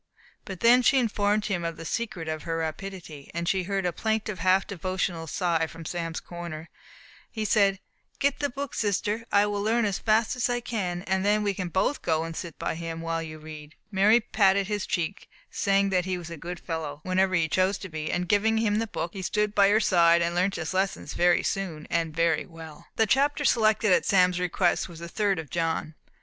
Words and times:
But 0.45 0.63
when 0.63 0.81
she 0.81 0.97
informed 0.97 1.45
him 1.45 1.63
of 1.63 1.77
the 1.77 1.85
secret 1.85 2.27
of 2.27 2.41
her 2.41 2.57
rapidity, 2.57 3.29
and 3.35 3.47
he 3.47 3.61
heard 3.61 3.85
a 3.85 3.93
plaintive, 3.93 4.39
half 4.39 4.65
devotional 4.65 5.27
sigh 5.27 5.67
from 5.67 5.85
Sam's 5.85 6.19
corner, 6.19 6.69
he 7.29 7.45
said, 7.45 7.79
"Get 8.17 8.39
the 8.39 8.49
book, 8.49 8.73
sister; 8.73 9.25
I 9.31 9.45
will 9.45 9.61
learn 9.61 9.85
as 9.85 9.99
fast 9.99 10.35
as 10.35 10.49
I 10.49 10.59
can, 10.59 11.03
and 11.03 11.23
then 11.23 11.43
we 11.43 11.53
can 11.53 11.67
both 11.69 12.01
go 12.01 12.23
and 12.23 12.35
sit 12.35 12.57
by 12.57 12.73
him, 12.73 13.01
while 13.01 13.21
you 13.21 13.37
read." 13.37 13.75
Mary 13.91 14.19
patted 14.19 14.65
his 14.65 14.87
cheek, 14.87 15.29
saying 15.51 15.89
that 15.89 16.05
he 16.05 16.17
was 16.17 16.31
a 16.31 16.35
good 16.35 16.59
fellow, 16.59 17.01
whenever 17.03 17.35
he 17.35 17.47
chose 17.47 17.77
to 17.77 17.87
be; 17.87 18.11
and 18.11 18.27
giving 18.27 18.57
him 18.57 18.79
the 18.79 18.87
book, 18.87 19.13
he 19.13 19.21
stood 19.21 19.53
by 19.53 19.69
her 19.69 19.79
side, 19.79 20.23
and 20.23 20.33
learnt 20.33 20.55
his 20.55 20.73
lessons 20.73 21.13
very 21.13 21.43
soon, 21.43 21.85
and 21.91 22.15
very 22.15 22.47
well. 22.47 22.87
The 22.95 23.05
chapter 23.05 23.45
selected 23.45 23.91
at 23.93 24.07
Sam's 24.07 24.39
request 24.39 24.89
was 24.89 24.97
the 24.97 25.07
third 25.07 25.37
of 25.37 25.51
John. 25.51 25.93